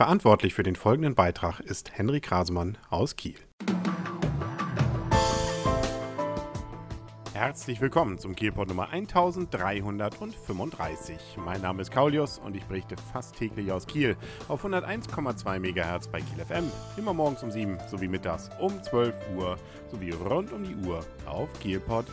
[0.00, 3.36] Verantwortlich für den folgenden Beitrag ist Henrik Rasemann aus Kiel.
[7.34, 11.18] Herzlich willkommen zum Kielport Nummer 1335.
[11.44, 14.16] Mein Name ist Kaulius und ich berichte fast täglich aus Kiel
[14.48, 16.72] auf 101,2 MHz bei Kiel FM.
[16.96, 19.58] Immer morgens um 7 sowie mittags um 12 Uhr
[19.90, 22.06] sowie rund um die Uhr auf kielport.de.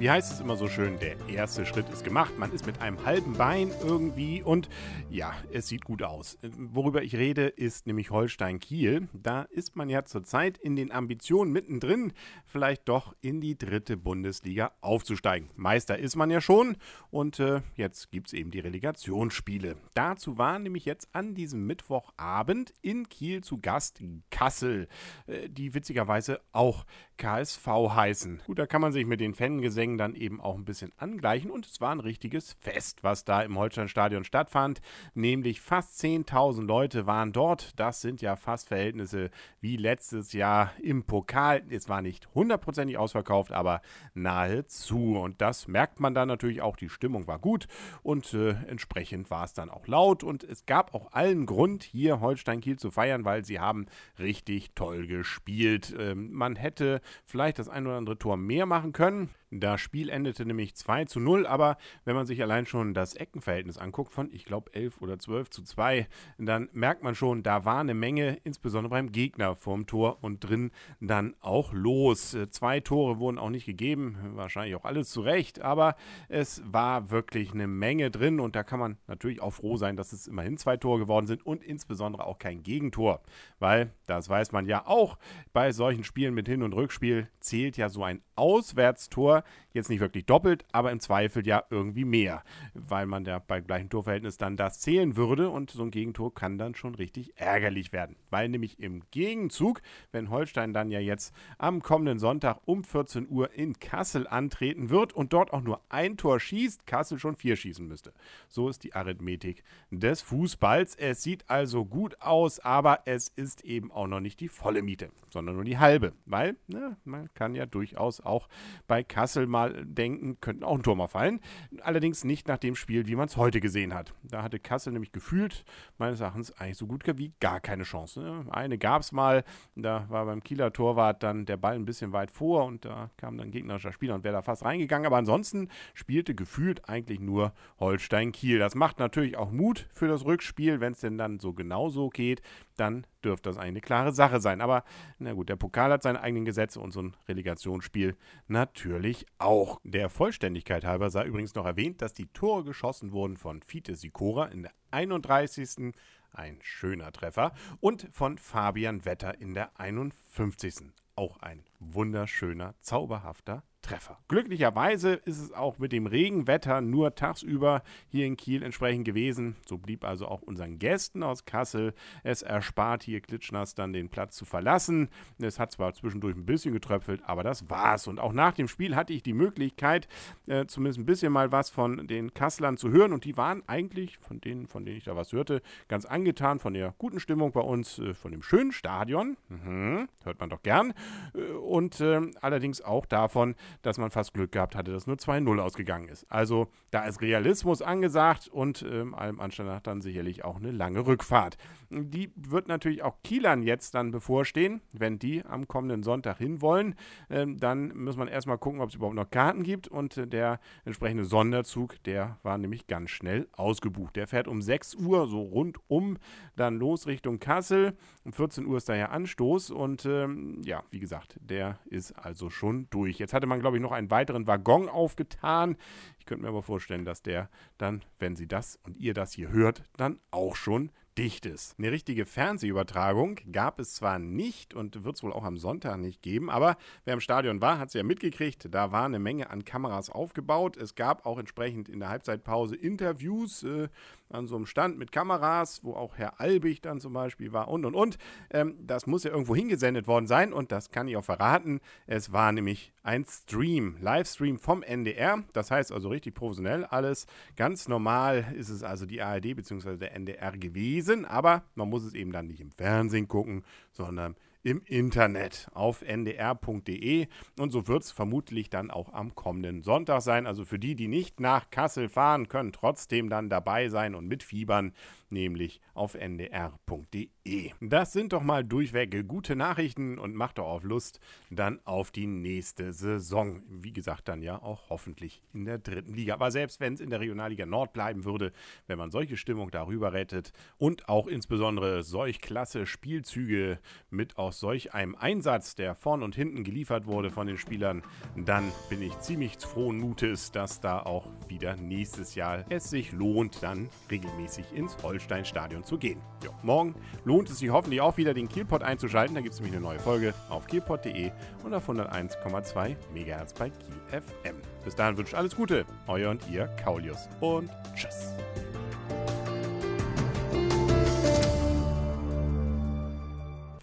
[0.00, 2.38] Wie heißt es immer so schön, der erste Schritt ist gemacht.
[2.38, 4.70] Man ist mit einem halben Bein irgendwie und
[5.10, 6.38] ja, es sieht gut aus.
[6.56, 9.08] Worüber ich rede, ist nämlich Holstein-Kiel.
[9.12, 12.14] Da ist man ja zurzeit in den Ambitionen mittendrin,
[12.46, 15.50] vielleicht doch in die dritte Bundesliga aufzusteigen.
[15.54, 16.78] Meister ist man ja schon
[17.10, 19.76] und äh, jetzt gibt es eben die Relegationsspiele.
[19.92, 24.88] Dazu war nämlich jetzt an diesem Mittwochabend in Kiel zu Gast Kassel,
[25.26, 26.86] äh, die witzigerweise auch
[27.18, 28.40] KSV heißen.
[28.46, 31.66] Gut, da kann man sich mit den Fangesängen dann eben auch ein bisschen angleichen und
[31.66, 34.80] es war ein richtiges Fest, was da im Holsteinstadion stattfand.
[35.14, 37.78] Nämlich fast 10.000 Leute waren dort.
[37.78, 41.62] Das sind ja fast Verhältnisse wie letztes Jahr im Pokal.
[41.70, 43.80] Es war nicht hundertprozentig ausverkauft, aber
[44.14, 45.18] nahezu.
[45.18, 46.76] Und das merkt man dann natürlich auch.
[46.76, 47.66] Die Stimmung war gut
[48.02, 50.22] und äh, entsprechend war es dann auch laut.
[50.22, 53.86] Und es gab auch allen Grund, hier Holstein-Kiel zu feiern, weil sie haben
[54.18, 55.94] richtig toll gespielt.
[55.98, 59.30] Ähm, man hätte vielleicht das ein oder andere Tor mehr machen können.
[59.52, 63.78] Das Spiel endete nämlich 2 zu 0, aber wenn man sich allein schon das Eckenverhältnis
[63.78, 66.06] anguckt von, ich glaube, 11 oder 12 zu 2,
[66.38, 70.70] dann merkt man schon, da war eine Menge, insbesondere beim Gegner vorm Tor und drin
[71.00, 72.36] dann auch los.
[72.50, 75.96] Zwei Tore wurden auch nicht gegeben, wahrscheinlich auch alles zu Recht, aber
[76.28, 80.12] es war wirklich eine Menge drin und da kann man natürlich auch froh sein, dass
[80.12, 83.20] es immerhin zwei Tore geworden sind und insbesondere auch kein Gegentor,
[83.58, 85.18] weil das weiß man ja auch,
[85.52, 89.39] bei solchen Spielen mit Hin- und Rückspiel zählt ja so ein Auswärtstor
[89.72, 92.42] jetzt nicht wirklich doppelt, aber im Zweifel ja irgendwie mehr,
[92.74, 96.58] weil man ja bei gleichem Torverhältnis dann das zählen würde und so ein Gegentor kann
[96.58, 99.80] dann schon richtig ärgerlich werden, weil nämlich im Gegenzug,
[100.12, 105.12] wenn Holstein dann ja jetzt am kommenden Sonntag um 14 Uhr in Kassel antreten wird
[105.12, 108.12] und dort auch nur ein Tor schießt, Kassel schon vier schießen müsste.
[108.48, 110.94] So ist die Arithmetik des Fußballs.
[110.96, 115.10] Es sieht also gut aus, aber es ist eben auch noch nicht die volle Miete,
[115.30, 118.48] sondern nur die halbe, weil ne, man kann ja durchaus auch
[118.86, 121.38] bei Kassel Kassel mal denken, könnten auch ein Tor mal fallen.
[121.82, 124.12] Allerdings nicht nach dem Spiel, wie man es heute gesehen hat.
[124.24, 125.64] Da hatte Kassel nämlich gefühlt,
[125.98, 128.20] meines Erachtens, eigentlich so gut wie gar keine Chance.
[128.20, 128.44] Ne?
[128.50, 129.44] Eine gab es mal,
[129.76, 133.38] da war beim Kieler Torwart dann der Ball ein bisschen weit vor und da kam
[133.38, 135.06] dann gegnerischer Spieler und wäre da fast reingegangen.
[135.06, 138.58] Aber ansonsten spielte gefühlt eigentlich nur Holstein-Kiel.
[138.58, 142.42] Das macht natürlich auch Mut für das Rückspiel, wenn es denn dann so genauso geht.
[142.76, 144.60] Dann dürfte das eine klare Sache sein.
[144.60, 144.84] Aber
[145.18, 148.16] na gut, der Pokal hat seine eigenen Gesetze und so ein Relegationsspiel
[148.48, 149.80] natürlich auch.
[149.84, 154.46] Der Vollständigkeit halber sei übrigens noch erwähnt, dass die Tore geschossen wurden von Fiete Sikora
[154.46, 155.94] in der 31.
[156.32, 157.52] Ein schöner Treffer.
[157.80, 160.92] Und von Fabian Wetter in der 51.
[161.16, 164.18] Auch ein wunderschöner, zauberhafter Treffer.
[164.28, 169.56] Glücklicherweise ist es auch mit dem Regenwetter nur tagsüber hier in Kiel entsprechend gewesen.
[169.66, 174.36] So blieb also auch unseren Gästen aus Kassel es erspart, hier klitschnass dann den Platz
[174.36, 175.08] zu verlassen.
[175.38, 178.06] Es hat zwar zwischendurch ein bisschen getröpfelt, aber das war's.
[178.06, 180.08] Und auch nach dem Spiel hatte ich die Möglichkeit,
[180.46, 183.12] äh, zumindest ein bisschen mal was von den Kasslern zu hören.
[183.12, 186.74] Und die waren eigentlich, von denen, von denen ich da was hörte, ganz angetan von
[186.74, 189.36] der guten Stimmung bei uns, äh, von dem schönen Stadion.
[189.48, 190.92] Mhm, hört man doch gern.
[191.34, 195.58] Äh, und äh, allerdings auch davon, dass man fast Glück gehabt hatte, dass nur 2-0
[195.60, 196.30] ausgegangen ist.
[196.30, 201.06] Also da ist Realismus angesagt und ähm, allem Anstand nach dann sicherlich auch eine lange
[201.06, 201.56] Rückfahrt.
[201.90, 206.94] Die wird natürlich auch Kielern jetzt dann bevorstehen, wenn die am kommenden Sonntag hinwollen.
[207.28, 210.60] Ähm, dann muss man erstmal gucken, ob es überhaupt noch Karten gibt und äh, der
[210.84, 214.16] entsprechende Sonderzug, der war nämlich ganz schnell ausgebucht.
[214.16, 216.18] Der fährt um 6 Uhr so rundum
[216.56, 217.96] dann los Richtung Kassel.
[218.24, 222.50] Um 14 Uhr ist da ja Anstoß und ähm, ja, wie gesagt, der ist also
[222.50, 223.18] schon durch.
[223.18, 225.76] Jetzt hatte man, glaube ich, noch einen weiteren Waggon aufgetan.
[226.18, 227.48] Ich könnte mir aber vorstellen, dass der
[227.78, 231.74] dann, wenn Sie das und ihr das hier hört, dann auch schon dicht ist.
[231.78, 236.22] Eine richtige Fernsehübertragung gab es zwar nicht und wird es wohl auch am Sonntag nicht
[236.22, 238.68] geben, aber wer im Stadion war, hat es ja mitgekriegt.
[238.70, 240.76] Da war eine Menge an Kameras aufgebaut.
[240.76, 243.88] Es gab auch entsprechend in der Halbzeitpause Interviews äh,
[244.30, 247.84] an so einem Stand mit Kameras, wo auch Herr Albig dann zum Beispiel war und
[247.84, 248.16] und und.
[248.50, 251.80] Ähm, das muss ja irgendwo hingesendet worden sein und das kann ich auch verraten.
[252.06, 255.42] Es war nämlich ein Stream, Livestream vom NDR.
[255.52, 257.26] Das heißt also richtig professionell alles.
[257.56, 259.96] Ganz normal ist es also die ARD bzw.
[259.96, 264.82] der NDR gewesen, aber man muss es eben dann nicht im Fernsehen gucken, sondern im
[264.84, 267.26] Internet auf ndr.de
[267.58, 270.46] und so wird es vermutlich dann auch am kommenden Sonntag sein.
[270.46, 274.92] Also für die, die nicht nach Kassel fahren, können trotzdem dann dabei sein und mitfiebern
[275.30, 277.70] nämlich auf ndr.de.
[277.80, 281.20] Das sind doch mal durchweg gute Nachrichten und macht doch auf Lust
[281.50, 283.62] dann auf die nächste Saison.
[283.68, 286.34] Wie gesagt, dann ja auch hoffentlich in der dritten Liga.
[286.34, 288.52] Aber selbst wenn es in der Regionalliga Nord bleiben würde,
[288.86, 293.78] wenn man solche Stimmung darüber rettet und auch insbesondere solch klasse Spielzüge
[294.10, 298.02] mit auch solch einem Einsatz, der vorn und hinten geliefert wurde von den Spielern,
[298.36, 303.62] dann bin ich ziemlich frohen Mutes, dass da auch wieder nächstes Jahr es sich lohnt,
[303.62, 306.20] dann regelmäßig ins Holsteinstadion zu gehen.
[306.44, 309.36] Jo, morgen lohnt es sich hoffentlich auch wieder, den Kielpot einzuschalten.
[309.36, 311.30] Da gibt es nämlich eine neue Folge auf kielpot.de
[311.62, 314.56] und auf 101,2 MHz bei Kiel FM.
[314.84, 318.34] Bis dahin wünscht alles Gute, euer und ihr Kaulius und tschüss.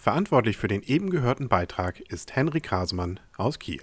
[0.08, 3.82] Verantwortlich für den eben gehörten Beitrag ist Henrik Hasmann aus Kiel.